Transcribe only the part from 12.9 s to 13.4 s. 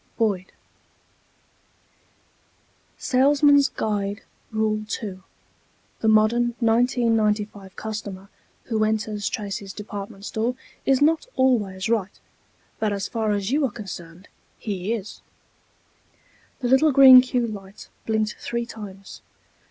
as far